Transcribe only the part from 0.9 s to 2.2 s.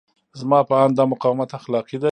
دا مقاومت اخلاقي دی.